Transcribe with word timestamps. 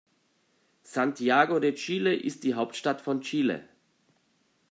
Santiago 0.81 1.59
de 1.59 1.75
Chile 1.75 2.15
ist 2.15 2.43
die 2.43 2.55
Hauptstadt 2.55 3.01
von 3.01 3.21
Chile. 3.21 3.69